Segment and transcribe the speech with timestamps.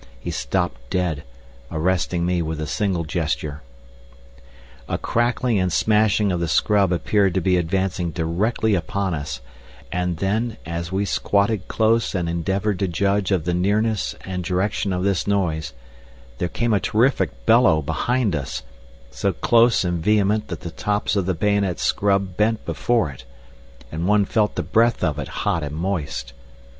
[0.19, 1.21] He stopped dead,
[1.71, 3.61] arresting me with a single gesture.
[4.89, 9.41] A crackling and smashing of the scrub appeared to be advancing directly upon us,
[9.91, 14.91] and then, as we squatted close and endeavoured to judge of the nearness and direction
[14.91, 15.71] of this noise,
[16.39, 18.63] there came a terrific bellow behind us,
[19.11, 23.23] so close and vehement that the tops of the bayonet scrub bent before it,
[23.91, 26.33] and one felt the breath of it hot and moist.